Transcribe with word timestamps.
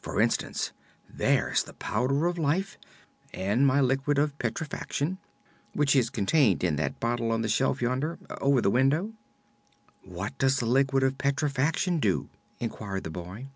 For 0.00 0.20
instance, 0.20 0.70
there's 1.12 1.64
the 1.64 1.72
Powder 1.72 2.26
of 2.28 2.38
Life, 2.38 2.78
and 3.34 3.66
my 3.66 3.80
Liquid 3.80 4.16
of 4.16 4.38
Petrifaction, 4.38 5.18
which 5.72 5.96
is 5.96 6.08
contained 6.08 6.62
in 6.62 6.76
that 6.76 7.00
bottle 7.00 7.32
on 7.32 7.42
the 7.42 7.48
shelf 7.48 7.82
yonder 7.82 8.16
over 8.40 8.60
the 8.60 8.70
window." 8.70 9.10
"What 10.04 10.38
does 10.38 10.58
the 10.60 10.66
Liquid 10.66 11.02
of 11.02 11.18
Petrifaction 11.18 11.98
do?" 11.98 12.28
inquired 12.60 13.02
the 13.02 13.10
boy. 13.10 13.48